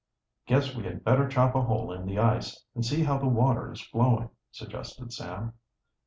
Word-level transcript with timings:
"Guess 0.47 0.75
we 0.75 0.83
had 0.85 1.03
better 1.03 1.27
chop 1.27 1.53
a 1.53 1.61
hole 1.61 1.91
in 1.93 2.07
the 2.07 2.17
ice 2.17 2.65
and 2.73 2.83
see 2.83 3.03
how 3.03 3.19
the 3.19 3.27
water 3.27 3.71
is 3.71 3.81
flowing," 3.81 4.31
suggested 4.49 5.13
Sam. 5.13 5.53